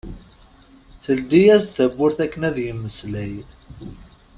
[1.03, 3.33] Teldi-as-d tawwurt akken ad yemmeslay.